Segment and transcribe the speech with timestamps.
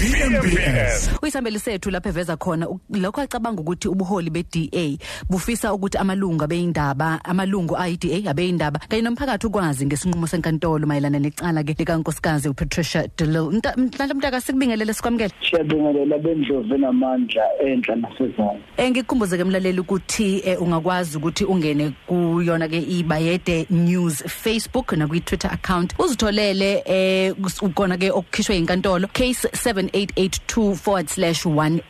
[0.00, 4.96] VMBS Uyisambeli sethu lapha eveza khona u- lokho acabanga ukuthi ubuholi beDA
[5.30, 11.74] bufisa ukuthi amalungu abeindaba amalungu ayiDA abeindaba kanye nomphakathi ukwazi ngesinqumo senkantolo mayelana necala ke
[11.78, 13.40] likankosikazi uPatricia de Lille.
[13.58, 15.32] Mta- Mhlawumbe mntaka sikubingelele sikwamukele.
[15.50, 22.68] siyabingelela bendlovu enamandla enhla nasezantsi Eh ngikukhumbuze ke mlaleli ukuthi eh, ungakwazi ukuthi ungene kuyona
[22.68, 29.48] ke ibayede news Facebook na kwi Twitter account uzitholele eh ukona ke okukhishwe inkantolo case
[29.94, 31.44] 0882 forward slash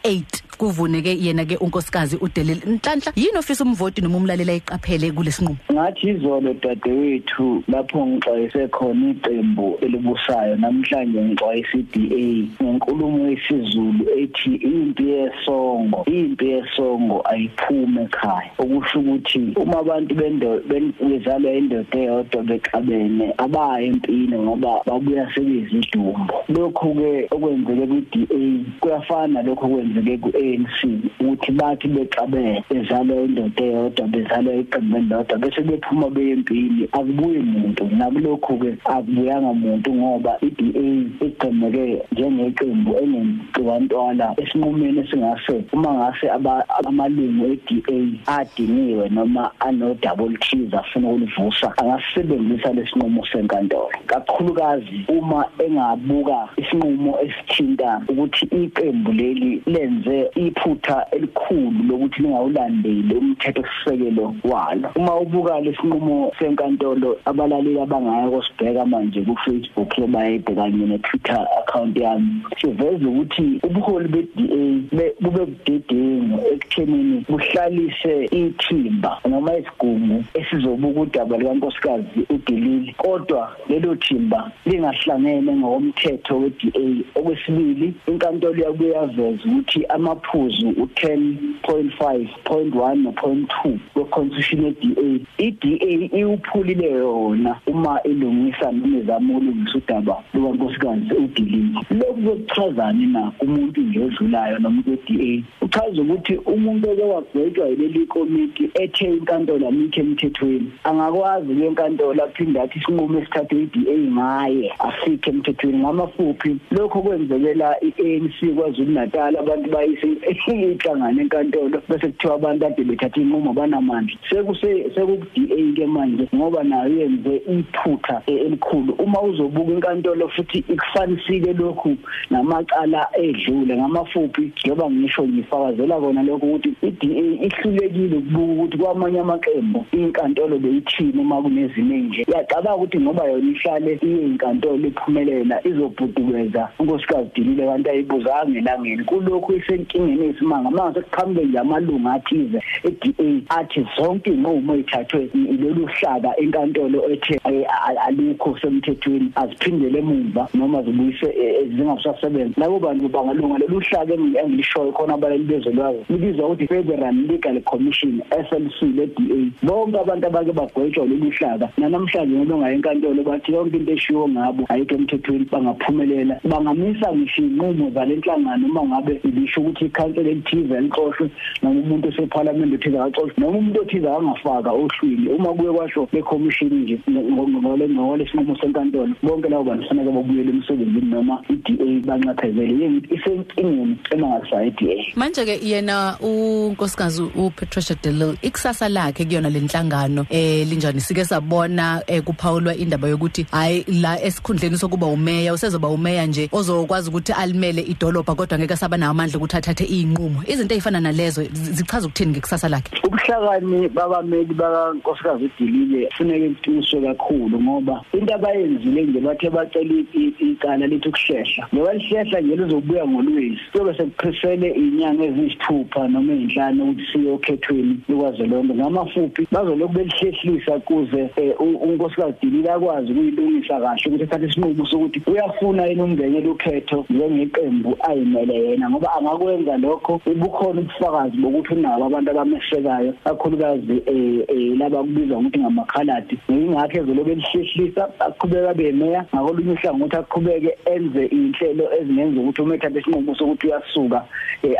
[0.04, 3.12] 18 kuvuneke yena ke unkosikazi udelele nhlanhla.
[3.16, 10.56] Yini ofisa umvoti noma umlalela iqaphele kulesinqumo ngathi izolo dadewethu lapho ngixwayise khona iqembu elibusayo
[10.56, 12.24] namhlanje ngixwayise iDA
[12.62, 18.50] ngenkulumo yesiZulu ethi impi yesongo impi yesongo ayiphume ekhaya.
[18.58, 26.34] Okusho ukuthi uma abantu bezalwa indoda eyodwa bexabene abaya empini ngoba babuya sebezidumbu.
[26.48, 30.49] Lokhu-ke okwenzeke kwi-da kuyafana nalokhu okwenzeke ku-a.
[30.50, 37.84] ku-ANC ukuthi bathi bexabene bezalwa indoda eyodwa bezalwa iqembu elilodwa bese bephuma beyempini akubuyi muntu
[37.96, 40.86] nakulokhu ke akubuyanga muntu ngoba i-DA
[41.26, 47.98] igcemeke njengeqembu enenhlwantwala esinqumeni esingase uma ngase aba- amalungu e-DA
[48.38, 53.90] adiniwe noma ano double T's afuna ukulivusa angasebenzisa lesinqumo senkantolo.
[54.06, 64.34] Kakhulukazi uma engabuka isinqumo esithinta ukuthi iqembu leli lenze iphutha elikhulu lokuthi lingawulandeli umthetho sisekelo
[64.44, 64.88] walo.
[64.96, 71.96] Uma ubuka lesinqumo senkantolo abalaleli abangaya kosibheka manje ku Facebook lebayede kanye ne Twitter account
[71.96, 81.38] yami siveza ukuthi ubuholi be-DA be- bube budedengu ekuthenini buhlalise ithimba noma isigungu esizobuka udaba
[81.38, 92.94] likankosikazi uDelile kodwa lelo thimba lingahlangene ngokomthetho we-DA okwesibili inkantolo yabuye yaveza ukuthi amaphuzu u10.5.1
[92.94, 102.36] no.2 we-constitution ye-DA i-DA iwuphulile yona uma ilungisa noma izama ukulungisa udaba lukankosikazi uDelile lokhu
[102.36, 109.04] kuchazani na kumuntu nje odlulayo noma kwe-DA uchaza ukuthi umuntu oke wagwetshwa yileli komiti ethe
[109.04, 110.72] inkantolo amikho emthethweni.
[110.84, 115.78] Angakwazi le nkantolo aphinde athi isinqumo esithathwe i-DA ngaye asikho emthethweni.
[115.78, 116.56] Ngamafuphi?
[116.70, 120.08] Lokho kwenzekela i-ANC kwaZulu Natal abantu bayise
[120.48, 124.16] ihlangana enkantolo bese kuthiwa abantu ade bethatha inqumo banamandla.
[124.30, 128.92] Sekuse seku-DA ke manje ngoba nayo yenze iphutha e- elikhulu.
[128.98, 131.96] Uma uzobuka inkantolo futhi ikufanisile lokhu
[132.30, 133.76] namacala edlule.
[133.76, 134.52] Ngamafuphi?
[134.64, 136.39] Njengoba ngisho ngifakazela kona lokho.
[136.46, 143.24] Ukuthi i-DA ihlulekile ukubuka ukuthi kwamanye amaqembu inkantolo beyithini uma kunezimo enje yacabanga ukuthi ngoba
[143.24, 149.04] yona ihlale iye inkantolo iphumelela izobhudukeza unkosikazi Dilile kanti ayibuzanga elangeni.
[149.04, 155.28] Kulokhu isenkingeni esimanga manje kuqhamuke nje amalunga athize e-DA athi zonke inqumo ezithathwe
[155.60, 162.78] lolu hlaka enkantolo ethe eh, a- alikho semthethweni aziphindele emuva noma zibuyise eh, zingasasebenzi labo
[162.78, 165.98] bantu bangalunga lolu hlaka engi- engilishoyo khona abalali bezolwazi
[166.30, 171.68] libizwa ukuthi Federal Legal Commission SLC le-DA bonke abantu abake bagwetshwa lolu hlaka.
[171.78, 176.40] Nanamhlanje ngoba ngayenkantolo bathi yonke into eshiwo ngabo ayikho emthethweni bangaphumelela.
[176.44, 181.30] Bangamisa ngisho inqumo zalenhlangano uma ngabe ilisho ukuthi ikhansela elithize elixoshwe
[181.62, 185.28] noma umuntu osephalamende othize akaxoshwe noma umuntu othize angafaka ohlwini.
[185.28, 191.42] Uma kuye kwasho le-commission nje ngole sinqumo senkantolo bonke labo bantu kufanele babuyele emsebenzini noma
[191.48, 199.24] i-DA bancaphezele yengithi isenkingeni emangalisayo i-DA manje ke yena unkosikazi uPatricia de Lille ikusasa lakhe
[199.24, 201.00] kuyona lenhlangano eh linjani?
[201.00, 207.08] Sike sabona eh, kuphawulwa indaba yokuthi hayi la esikhundleni sokuba umeya usezoba umeya nje ozokwazi
[207.10, 211.72] ukuthi alimele idolobha kodwa ngeke saba nawo amandla ukuthi athathe izinqumo izinto ezifana nalezo zi-
[211.72, 212.90] zichaza ukuthini ngekusasa lakhe?
[213.06, 220.50] Ubuhlakani babameli bakankosikazi uDilile kufuneka iqiniswe kakhulu ngoba into abayenzile nje bathe bacela i- i-
[220.52, 221.68] icala lithi ukuhlehla.
[221.74, 228.74] Ngoba lihlehla nje lizobuya ngolwezi kuyobe sekuphisele inyanga eziyisithupha noma ezinhlanu ukuthi siye okhethweni lukazolonke
[228.74, 235.22] ngamafuphi bazolokhu belihlehlisa kuze eh, u- unkosikazi Dilile akwazi ukuyilungisa kahle ukuthi athathe isinqumo sokuthi
[235.30, 240.20] uyafuna yini ukungenela ukhetho njengeqembu ayimele yena ngoba angakwenza ukwenzela lokho.
[240.36, 246.38] Bukhona ubufakazi bokuthi unabo abantu abamesekayo kakhulukazi eh laba kubizwa ukuthi ngamakhaladi.
[246.48, 249.24] Ingakho ezolobe elihlehlisa aqhubeka bemeya.
[249.34, 254.24] Ngakolunye uhlangothi aqhubeke enze inhlelo ezingenza ukuthi uma ethatha isinqumo sokuthi uyasuka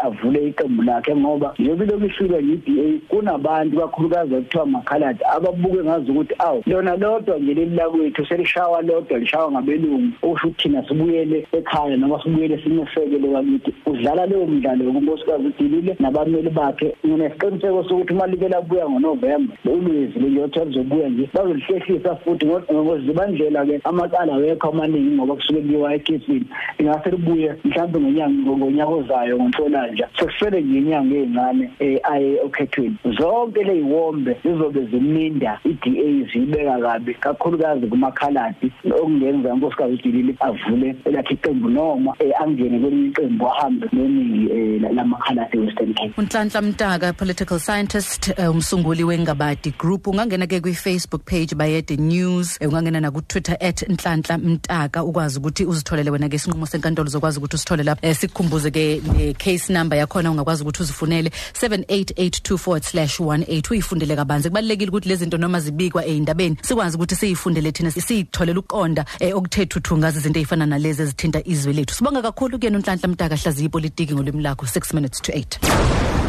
[0.05, 1.15] avule iqembu lakhe.
[1.21, 7.39] Ngoba njengoba lokhu ifika yi-DA kunabantu kakhulukazi ekuthiwa makhaladi ababuke ngazi ukuthi awu lona lodwa
[7.39, 10.13] nje leli lakwethu selishawa lodwa lishawa ngabelungu.
[10.23, 16.51] Okusho ukuthi thina sibuyele ekhaya noma sibuyele simesekele kwakithi udlala leyo mdlalo yokunkosikazi udilile nabameli
[16.51, 16.95] bakhe.
[17.07, 24.69] Nginesiqiniseko sokuthi uma like labuya ngonovemba ulwezi lenjotha lizobuya nje bazolihlehlisa futhi ngozibandlela-ke amacala awekho
[24.69, 26.47] amaningi ngoba kusuke kuyiwa ekhethini
[26.79, 33.65] ingase libuye mhlawumbe ngonyanga ngonyaka ozayo ngonhlolanja sekusele nje inyanga ey'ncane um aye okhethweni zonke
[33.65, 35.91] leyiwombe zizobe ziminda i-da
[36.33, 38.73] ziyibeka kabi kakhulukazi kumakhaladi.
[38.85, 45.57] Okungenza unkosikazi udilile avule elakhe iqembu noma um angene kwelinye iqembu ahambe neningi um lamakhaladi
[45.57, 46.13] e-western cape.
[46.17, 50.07] Unhlanhla mtaka political scientist uh, umsunguli wengabadi group.
[50.07, 56.11] Ungangena ke kwi-facebook page bayede news uh, ungangena nakutwitter at nhlanhla mtaka ukwazi ukuthi uzitholele
[56.11, 60.63] wena ke isinqumo senkantolo zokwazi ukuthi usithole lapha uh, sikhumbuze ke ne-case number yakhona ungakwazi
[60.63, 64.49] ukuthi uzifunele 78824/18 uyifundele kabanzi.
[64.49, 69.67] Kubalekile ukuthi lezi zinto noma zibikwa eindabeni sikwazi ukuthi siyifundele thina siyitholela ukuqonda eh, okuthe
[69.67, 71.95] thuthu ngazi izinto ezifana nalezi ezithinta izwe lethu.
[71.95, 76.20] Sibonga kakhulu kuyena unhlanhla mtaka hlaziya ipolitiki ngolimi lakho 6 minutes to 8